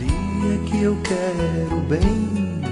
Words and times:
Maria 0.00 0.58
que 0.64 0.82
eu 0.82 0.96
quero 1.04 1.80
bem, 1.82 2.62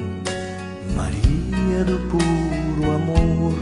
Maria 0.97 1.85
do 1.85 1.99
puro 2.09 2.91
amor, 2.91 3.55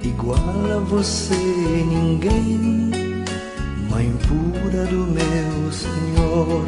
igual 0.00 0.38
a 0.38 0.78
você 0.78 1.34
ninguém, 1.34 3.24
Mãe 3.90 4.12
pura 4.28 4.86
do 4.86 4.98
meu 4.98 5.72
Senhor. 5.72 6.64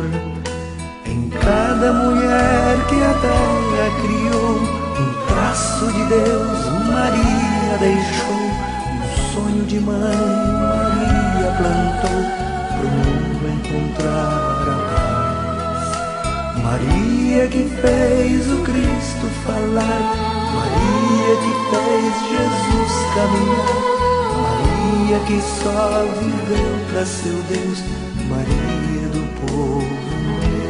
Em 1.04 1.30
cada 1.30 1.93
mulher 1.93 2.84
que 2.89 2.96
a 2.96 3.14
terra 3.23 3.91
criou, 4.03 4.59
um 4.98 5.27
traço 5.29 5.87
de 5.93 6.05
Deus, 6.07 6.64
Maria 6.91 7.79
deixou, 7.79 8.43
um 8.91 9.32
sonho 9.32 9.64
de 9.66 9.79
mãe, 9.79 9.96
Maria 10.03 11.53
plantou, 11.59 12.23
pro 12.77 12.89
mundo 12.89 13.45
encontrar 13.55 14.27
a 14.32 14.96
paz. 14.96 15.05
Maria 16.67 17.46
que 17.46 17.63
fez 17.81 18.50
o 18.50 18.57
Cristo 18.64 19.27
falar, 19.45 20.03
Maria 20.53 21.36
que 21.45 21.53
fez 21.71 22.13
Jesus 22.29 22.93
caminhar. 23.14 23.79
Maria 24.43 25.18
que 25.29 25.39
só 25.63 26.04
viveu 26.18 26.75
para 26.90 27.07
seu 27.07 27.39
Deus, 27.45 27.79
Maria 28.29 29.07
do 29.11 29.23
povo 29.46 29.87
meu. 30.26 30.67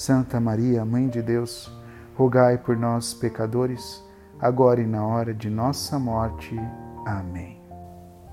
Santa 0.00 0.40
Maria, 0.40 0.82
Mãe 0.82 1.08
de 1.08 1.20
Deus, 1.20 1.70
rogai 2.16 2.56
por 2.56 2.74
nós, 2.74 3.12
pecadores, 3.12 4.02
agora 4.40 4.80
e 4.80 4.86
na 4.86 5.06
hora 5.06 5.34
de 5.34 5.50
nossa 5.50 5.98
morte. 5.98 6.58
Amém. 7.04 7.60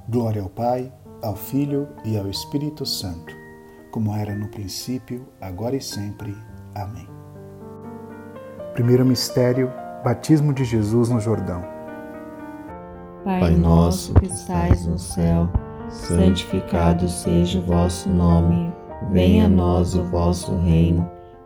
Glória 0.08 0.42
ao 0.42 0.48
Pai, 0.48 0.90
ao 1.22 1.36
Filho 1.36 1.90
e 2.06 2.18
ao 2.18 2.30
Espírito 2.30 2.86
Santo, 2.86 3.36
como 3.92 4.16
era 4.16 4.34
no 4.34 4.48
princípio, 4.48 5.28
agora 5.42 5.76
e 5.76 5.82
sempre. 5.82 6.34
Amém. 6.74 7.10
Primeiro 8.72 9.06
mistério: 9.06 9.70
Batismo 10.06 10.54
de 10.54 10.64
Jesus 10.64 11.10
no 11.10 11.20
Jordão. 11.20 11.66
Pai 13.26 13.58
nosso 13.58 14.14
que 14.14 14.28
estais 14.28 14.86
no 14.86 14.98
céu, 14.98 15.50
santificado 15.90 17.10
seja 17.10 17.60
o 17.60 17.64
vosso 17.64 18.08
nome. 18.08 18.74
Venha 19.12 19.48
a 19.48 19.50
nós 19.50 19.96
o 19.96 20.04
vosso 20.06 20.56
reino. 20.60 21.17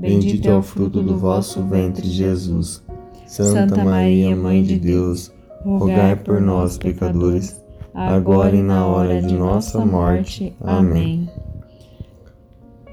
bendito 0.00 0.48
é 0.48 0.56
o 0.56 0.62
fruto 0.62 1.02
do 1.02 1.16
vosso 1.16 1.62
ventre, 1.64 2.08
Jesus. 2.08 2.82
Santa 3.26 3.84
Maria, 3.84 4.34
Mãe 4.34 4.62
de 4.62 4.78
Deus, 4.78 5.32
rogai 5.64 6.16
por 6.16 6.40
nós, 6.40 6.76
pecadores, 6.78 7.62
agora 7.94 8.56
e 8.56 8.62
na 8.62 8.86
hora 8.86 9.22
de 9.22 9.34
nossa 9.34 9.84
morte. 9.84 10.52
Amém. 10.60 11.28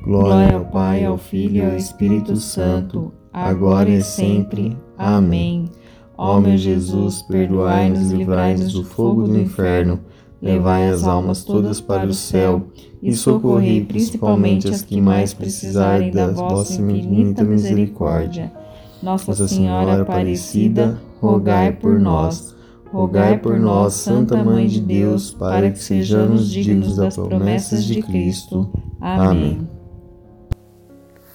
Glória 0.04 0.58
ao 0.58 0.66
Pai, 0.66 1.04
ao 1.06 1.18
Filho 1.18 1.58
e 1.58 1.66
ao 1.66 1.76
Espírito 1.76 2.36
Santo, 2.36 3.12
agora 3.34 3.90
e 3.90 4.04
sempre. 4.04 4.78
Amém. 4.98 5.66
Ó 6.18 6.40
meu 6.40 6.58
Jesus, 6.58 7.22
perdoai-nos 7.24 8.12
e 8.12 8.16
livrai-nos 8.18 8.74
do 8.74 8.84
fogo 8.84 9.24
do 9.24 9.40
inferno, 9.40 10.00
levai 10.42 10.90
as 10.90 11.04
almas 11.04 11.44
todas 11.44 11.82
para 11.82 12.08
o 12.08 12.14
céu 12.14 12.68
e 13.02 13.14
socorrei 13.14 13.84
principalmente 13.84 14.68
as 14.68 14.82
que 14.82 15.00
mais 15.02 15.34
precisarem 15.34 16.12
da 16.12 16.28
vossa 16.28 16.82
infinita 16.82 17.44
misericórdia. 17.44 18.52
Nossa 19.02 19.48
Senhora 19.48 20.02
Aparecida, 20.02 21.00
rogai 21.22 21.72
por 21.72 22.00
nós. 22.00 22.56
Rogai 22.92 23.38
por 23.38 23.60
nós, 23.60 23.94
Santa 23.96 24.42
Mãe 24.42 24.66
de 24.66 24.80
Deus, 24.80 25.32
para 25.32 25.70
que 25.70 25.78
sejamos 25.78 26.50
dignos 26.50 26.96
das 26.96 27.16
promessas 27.16 27.84
de 27.84 28.02
Cristo. 28.02 28.72
Amém. 29.00 29.68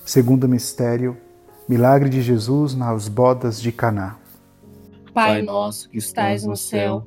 Segundo 0.05 0.49
mistério, 0.49 1.17
milagre 1.69 2.09
de 2.09 2.23
Jesus 2.23 2.75
nas 2.75 3.07
bodas 3.07 3.61
de 3.61 3.71
Caná. 3.71 4.17
Pai 5.15 5.43
nosso 5.43 5.91
que 5.91 5.99
estais 5.99 6.45
no 6.45 6.57
céu, 6.57 7.07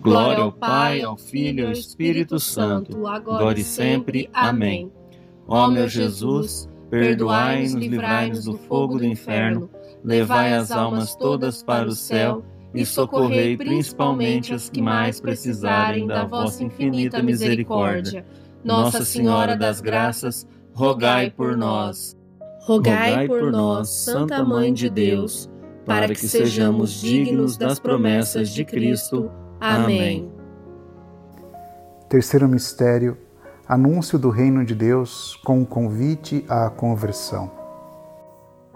Glória 0.00 0.44
ao 0.44 0.52
Pai, 0.52 1.02
ao 1.02 1.16
Filho 1.16 1.64
e 1.64 1.66
ao 1.66 1.72
Espírito 1.72 2.38
Santo, 2.38 3.06
agora 3.06 3.58
e 3.58 3.64
sempre. 3.64 4.30
Amém. 4.32 4.92
Ó 5.48 5.68
meu 5.68 5.88
Jesus, 5.88 6.68
perdoai-nos, 6.90 7.74
livrai-nos 7.74 8.44
do 8.44 8.56
fogo 8.56 8.98
do 8.98 9.04
inferno, 9.04 9.70
levai 10.04 10.54
as 10.54 10.70
almas 10.70 11.14
todas 11.16 11.62
para 11.62 11.88
o 11.88 11.92
céu 11.92 12.44
e 12.74 12.84
socorrei 12.84 13.56
principalmente 13.56 14.52
as 14.52 14.68
que 14.68 14.82
mais 14.82 15.20
precisarem 15.20 16.06
da 16.06 16.24
vossa 16.24 16.62
infinita 16.62 17.22
misericórdia. 17.22 18.24
Nossa 18.62 19.04
Senhora 19.04 19.56
das 19.56 19.80
Graças, 19.80 20.46
rogai 20.74 21.30
por 21.30 21.56
nós. 21.56 22.16
Rogai 22.62 23.28
por 23.28 23.52
nós, 23.52 23.88
Santa 23.88 24.44
Mãe 24.44 24.72
de 24.72 24.90
Deus, 24.90 25.48
para 25.84 26.08
que 26.08 26.26
sejamos 26.26 27.00
dignos 27.00 27.56
das 27.56 27.78
promessas 27.78 28.50
de 28.50 28.64
Cristo. 28.64 29.30
Amém. 29.60 30.30
Terceiro 32.08 32.48
mistério: 32.48 33.16
anúncio 33.66 34.18
do 34.18 34.30
reino 34.30 34.64
de 34.64 34.74
Deus 34.74 35.36
com 35.44 35.62
o 35.62 35.66
convite 35.66 36.44
à 36.48 36.70
conversão. 36.70 37.50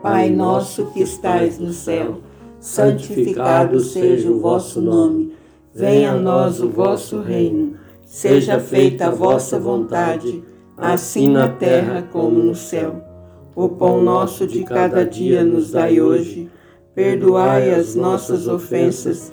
Pai 0.03 0.31
nosso 0.31 0.87
que 0.87 1.03
estais 1.03 1.59
no 1.59 1.73
céu, 1.73 2.21
santificado 2.59 3.81
seja 3.81 4.31
o 4.31 4.41
vosso 4.41 4.81
nome. 4.81 5.35
Venha 5.75 6.13
a 6.13 6.17
nós 6.17 6.61
o 6.61 6.71
vosso 6.71 7.21
reino. 7.21 7.75
Seja 8.05 8.59
feita 8.59 9.07
a 9.07 9.11
vossa 9.11 9.61
vontade, 9.61 10.43
assim 10.77 11.29
na 11.29 11.49
terra 11.49 12.03
como 12.11 12.43
no 12.43 12.55
céu. 12.55 13.05
O 13.55 13.69
pão 13.69 14.03
nosso 14.03 14.47
de 14.47 14.65
cada 14.65 15.05
dia 15.05 15.45
nos 15.45 15.71
dai 15.71 16.01
hoje. 16.01 16.51
Perdoai 16.95 17.73
as 17.73 17.95
nossas 17.95 18.49
ofensas, 18.49 19.33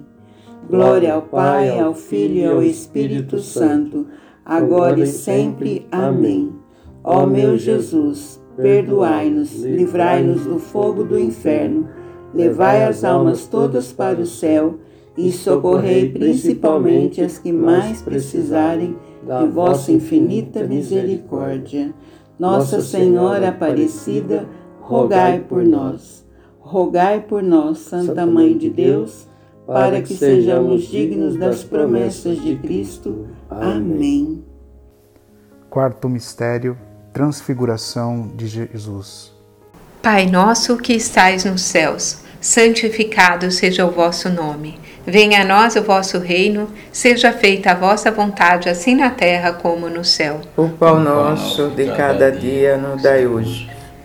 Glória 0.69 1.15
ao 1.15 1.23
Pai, 1.23 1.79
ao 1.79 1.93
Filho 1.93 2.35
e 2.35 2.45
ao 2.45 2.63
Espírito 2.63 3.39
Santo, 3.39 4.07
agora 4.45 4.99
e 4.99 5.07
sempre. 5.07 5.87
Amém. 5.91 6.53
Ó 7.03 7.25
meu 7.25 7.57
Jesus, 7.57 8.39
perdoai-nos, 8.55 9.63
livrai-nos 9.63 10.45
do 10.45 10.59
fogo 10.59 11.03
do 11.03 11.19
inferno, 11.19 11.89
levai 12.33 12.83
as 12.83 13.03
almas 13.03 13.47
todas 13.47 13.91
para 13.91 14.21
o 14.21 14.25
céu 14.25 14.75
e 15.17 15.31
socorrei 15.31 16.09
principalmente 16.09 17.21
as 17.21 17.37
que 17.37 17.51
mais 17.51 18.01
precisarem 18.01 18.95
de 19.23 19.47
vossa 19.51 19.91
infinita 19.91 20.63
misericórdia. 20.63 21.93
Nossa 22.39 22.81
Senhora 22.81 23.49
Aparecida, 23.49 24.47
rogai 24.79 25.39
por 25.39 25.63
nós. 25.63 26.25
Rogai 26.59 27.19
por 27.19 27.41
nós, 27.43 27.79
Santa 27.79 28.25
Mãe 28.25 28.55
de 28.55 28.69
Deus 28.69 29.30
para 29.65 30.01
que 30.01 30.13
sejamos 30.13 30.87
dignos 30.87 31.37
das 31.37 31.63
promessas 31.63 32.41
de 32.41 32.55
Cristo. 32.55 33.27
Amém. 33.49 34.43
Quarto 35.69 36.09
mistério: 36.09 36.77
Transfiguração 37.13 38.31
de 38.35 38.47
Jesus. 38.47 39.33
Pai 40.01 40.25
nosso 40.25 40.77
que 40.77 40.93
estais 40.93 41.45
nos 41.45 41.61
céus, 41.61 42.21
santificado 42.39 43.51
seja 43.51 43.85
o 43.85 43.91
vosso 43.91 44.29
nome. 44.29 44.79
Venha 45.05 45.41
a 45.41 45.45
nós 45.45 45.75
o 45.75 45.83
vosso 45.83 46.19
reino, 46.19 46.67
seja 46.91 47.31
feita 47.31 47.71
a 47.71 47.75
vossa 47.75 48.11
vontade, 48.11 48.69
assim 48.69 48.95
na 48.95 49.09
terra 49.09 49.53
como 49.53 49.89
no 49.89 50.03
céu. 50.03 50.41
O 50.57 50.69
pão 50.69 50.99
nosso 50.99 51.69
de 51.69 51.85
cada 51.91 52.31
dia 52.31 52.77
nos 52.77 53.01
dai 53.01 53.25
hoje 53.25 53.80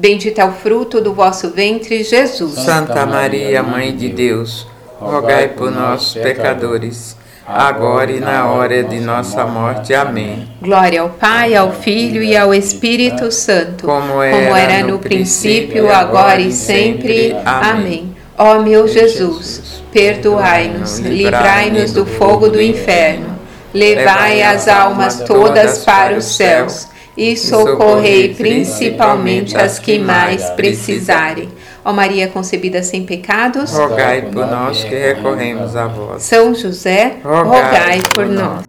Bendito 0.00 0.40
é 0.40 0.44
o 0.46 0.52
fruto 0.52 0.98
do 0.98 1.12
vosso 1.12 1.50
ventre, 1.50 2.02
Jesus. 2.02 2.54
Santa 2.54 3.04
Maria, 3.04 3.62
Mãe 3.62 3.94
de 3.94 4.08
Deus, 4.08 4.66
rogai 4.98 5.48
por 5.48 5.70
nós, 5.70 6.14
pecadores, 6.14 7.14
agora 7.46 8.10
e 8.10 8.18
na 8.18 8.46
hora 8.46 8.82
de 8.82 8.98
nossa 8.98 9.44
morte. 9.44 9.92
Amém. 9.92 10.48
Glória 10.62 11.02
ao 11.02 11.10
Pai, 11.10 11.54
ao 11.54 11.70
Filho 11.72 12.22
e 12.22 12.34
ao 12.34 12.54
Espírito 12.54 13.30
Santo, 13.30 13.84
como 13.84 14.22
era, 14.22 14.82
no 14.86 14.98
princípio, 14.98 15.92
agora 15.92 16.40
e 16.40 16.50
sempre. 16.50 17.36
Amém. 17.44 18.16
Ó 18.38 18.60
meu 18.60 18.88
Jesus, 18.88 19.82
perdoai-nos, 19.92 20.98
livrai-nos 20.98 21.92
do 21.92 22.06
fogo 22.06 22.48
do 22.48 22.58
inferno, 22.58 23.38
levai 23.74 24.40
as 24.40 24.66
almas 24.66 25.20
todas 25.26 25.84
para 25.84 26.16
os 26.16 26.24
céus 26.24 26.88
e 27.20 27.36
socorrei 27.36 28.34
principalmente 28.34 29.54
as 29.54 29.78
que 29.78 29.98
mais 29.98 30.48
precisarem. 30.50 31.50
Ó 31.84 31.92
Maria 31.92 32.28
concebida 32.28 32.82
sem 32.82 33.04
pecados, 33.04 33.72
rogai 33.72 34.22
por 34.22 34.46
nós 34.46 34.82
que 34.82 34.94
recorremos 34.94 35.76
a 35.76 35.86
vós. 35.86 36.22
São 36.22 36.54
José, 36.54 37.18
rogai 37.22 38.00
por 38.14 38.24
nós. 38.24 38.64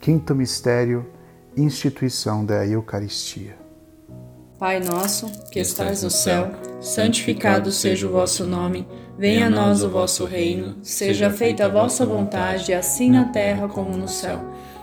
Quinto 0.00 0.34
mistério, 0.34 1.04
instituição 1.54 2.46
da 2.46 2.66
Eucaristia. 2.66 3.56
Pai 4.58 4.80
nosso, 4.80 5.30
que 5.52 5.60
estais 5.60 6.02
no 6.02 6.10
céu, 6.10 6.50
santificado 6.80 7.70
seja 7.70 8.06
o 8.06 8.10
vosso 8.10 8.44
nome, 8.44 8.88
venha 9.18 9.48
a 9.48 9.50
nós 9.50 9.84
o 9.84 9.90
vosso 9.90 10.24
reino, 10.24 10.78
seja 10.82 11.28
feita 11.28 11.66
a 11.66 11.68
vossa 11.68 12.06
vontade, 12.06 12.72
assim 12.72 13.10
na 13.10 13.26
terra 13.26 13.68
como 13.68 13.94
no 13.96 14.08
céu. 14.08 14.40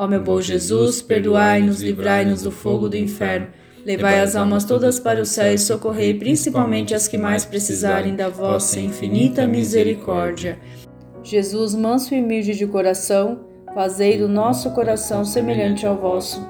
Ó 0.00 0.06
meu 0.06 0.22
bom 0.22 0.40
Jesus, 0.40 1.02
perdoai-nos, 1.02 1.82
livrai-nos 1.82 2.40
do 2.40 2.50
fogo 2.50 2.88
do 2.88 2.96
inferno, 2.96 3.48
levai 3.84 4.18
as 4.20 4.34
almas 4.34 4.64
todas 4.64 4.98
para 4.98 5.20
o 5.20 5.26
céu 5.26 5.52
e 5.52 5.58
socorrei 5.58 6.14
principalmente 6.14 6.94
as 6.94 7.06
que 7.06 7.18
mais 7.18 7.44
precisarem 7.44 8.16
da 8.16 8.30
vossa 8.30 8.80
infinita 8.80 9.46
misericórdia. 9.46 10.58
Jesus, 11.22 11.74
manso 11.74 12.14
e 12.14 12.22
humilde 12.22 12.56
de 12.56 12.66
coração, 12.66 13.40
fazei 13.74 14.16
do 14.16 14.26
nosso 14.26 14.70
coração 14.70 15.22
semelhante 15.22 15.86
ao 15.86 15.98
vosso. 15.98 16.42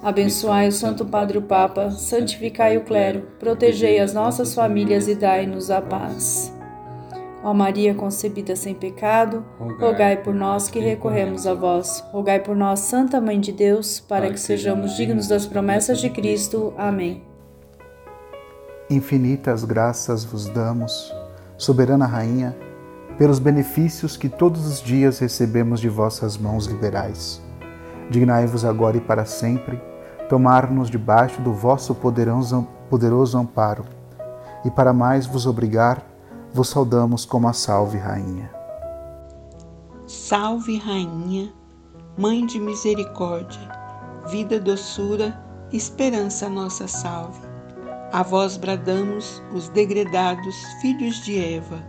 Abençoai 0.00 0.68
o 0.68 0.72
Santo 0.72 1.04
Padre 1.04 1.38
o 1.38 1.42
Papa, 1.42 1.90
santificai 1.90 2.76
o 2.76 2.84
clero, 2.84 3.26
protegei 3.40 3.98
as 3.98 4.14
nossas 4.14 4.54
famílias 4.54 5.08
e 5.08 5.16
dai-nos 5.16 5.72
a 5.72 5.82
paz. 5.82 6.51
Ó 7.44 7.52
Maria 7.52 7.92
concebida 7.94 8.54
sem 8.54 8.72
pecado, 8.72 9.44
rogai 9.80 10.16
por 10.16 10.32
nós 10.32 10.68
que 10.68 10.78
recorremos 10.78 11.46
a 11.46 11.54
vós. 11.54 12.04
Rogai 12.12 12.38
por 12.38 12.54
nós, 12.54 12.80
Santa 12.80 13.20
Mãe 13.20 13.40
de 13.40 13.50
Deus, 13.50 13.98
para 13.98 14.30
que 14.30 14.38
sejamos 14.38 14.96
dignos 14.96 15.26
das 15.26 15.44
promessas 15.44 16.00
de 16.00 16.08
Cristo. 16.08 16.72
Amém. 16.78 17.24
Infinitas 18.88 19.64
graças 19.64 20.24
vos 20.24 20.48
damos, 20.48 21.12
soberana 21.56 22.06
Rainha, 22.06 22.56
pelos 23.18 23.38
benefícios 23.38 24.16
que 24.16 24.28
todos 24.28 24.66
os 24.66 24.80
dias 24.80 25.18
recebemos 25.18 25.80
de 25.80 25.88
vossas 25.88 26.38
mãos 26.38 26.66
liberais. 26.66 27.42
Dignai-vos 28.08 28.64
agora 28.64 28.96
e 28.96 29.00
para 29.00 29.24
sempre 29.24 29.80
tomar-nos 30.28 30.88
debaixo 30.88 31.42
do 31.42 31.52
vosso 31.52 31.94
poderoso 31.94 33.38
amparo, 33.38 33.84
e 34.64 34.70
para 34.70 34.92
mais 34.92 35.26
vos 35.26 35.46
obrigar, 35.46 36.11
vos 36.52 36.68
saudamos 36.68 37.24
como 37.24 37.48
a 37.48 37.52
Salve 37.52 37.98
Rainha. 37.98 38.50
Salve 40.06 40.78
Rainha, 40.78 41.52
Mãe 42.18 42.44
de 42.44 42.60
misericórdia, 42.60 43.72
vida, 44.28 44.60
doçura, 44.60 45.42
esperança 45.72 46.46
nossa 46.46 46.86
salve. 46.86 47.40
A 48.12 48.22
vós 48.22 48.58
bradamos, 48.58 49.42
os 49.54 49.70
degredados 49.70 50.54
filhos 50.82 51.24
de 51.24 51.38
Eva. 51.38 51.82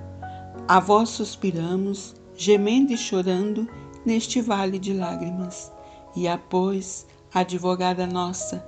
A 0.65 0.79
vós 0.79 1.09
suspiramos, 1.09 2.15
gemendo 2.37 2.93
e 2.93 2.97
chorando 2.97 3.67
neste 4.05 4.39
vale 4.39 4.79
de 4.79 4.93
lágrimas. 4.93 5.69
E 6.15 6.25
após, 6.25 7.05
advogada 7.33 8.07
nossa, 8.07 8.65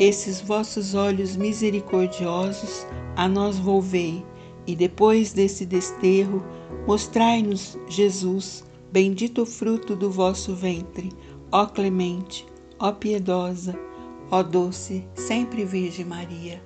esses 0.00 0.40
vossos 0.40 0.96
olhos 0.96 1.36
misericordiosos 1.36 2.84
a 3.14 3.28
nós 3.28 3.60
volvei, 3.60 4.26
e 4.66 4.74
depois 4.74 5.32
desse 5.32 5.64
desterro, 5.64 6.42
mostrai-nos 6.86 7.78
Jesus, 7.88 8.64
bendito 8.90 9.46
fruto 9.46 9.94
do 9.94 10.10
vosso 10.10 10.54
ventre, 10.54 11.10
ó 11.52 11.66
clemente, 11.66 12.46
ó 12.78 12.92
piedosa, 12.92 13.78
ó 14.30 14.42
doce, 14.42 15.06
sempre 15.14 15.64
Virgem 15.64 16.04
Maria. 16.04 16.62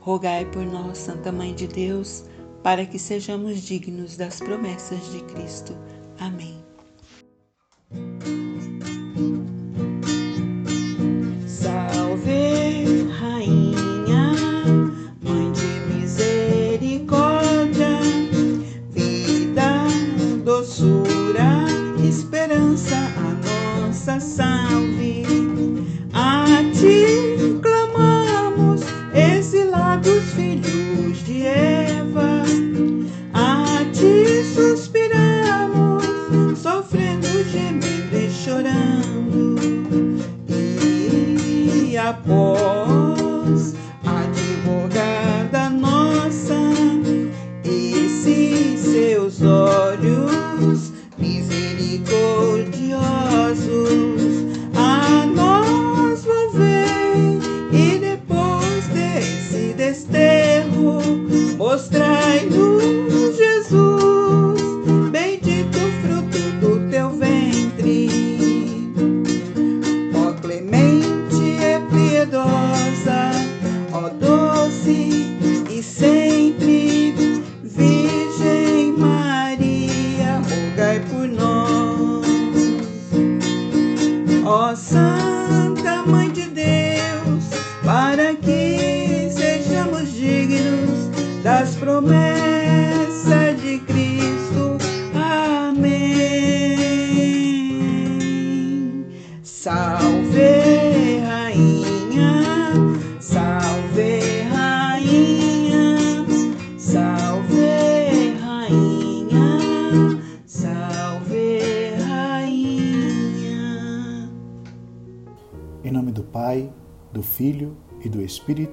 Rogai 0.00 0.44
por 0.44 0.66
nós, 0.66 0.98
Santa 0.98 1.32
Mãe 1.32 1.54
de 1.54 1.66
Deus, 1.66 2.24
para 2.62 2.84
que 2.84 2.98
sejamos 2.98 3.62
dignos 3.62 4.16
das 4.16 4.38
promessas 4.38 5.10
de 5.12 5.22
Cristo. 5.24 5.76
Amém. 6.18 6.63